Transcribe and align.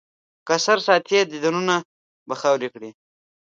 که 0.47 0.55
سر 0.65 0.77
ساتې، 0.87 1.19
دیدنونه 1.31 1.75
به 2.27 2.35
خاورې 2.41 2.67
کړي. 2.73 2.89